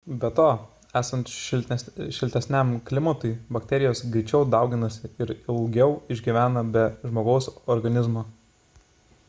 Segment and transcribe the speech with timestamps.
[0.21, 0.45] be to
[0.99, 1.33] esant
[2.19, 8.25] šiltesniam klimatui bakterijos greičiau dauginasi ir ilgiau išgyvena be žmogaus organizmo